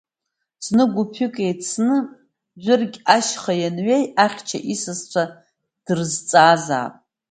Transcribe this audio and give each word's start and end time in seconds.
Зны, 0.65 0.83
гәыԥҩык 0.93 1.35
еицны 1.45 1.95
Жәыргь 2.63 2.97
ашьха 3.15 3.53
ианҩеи, 3.61 4.03
ахьча 4.23 4.59
исасцәа 4.73 5.23
дрызҵаазаап… 5.85 6.93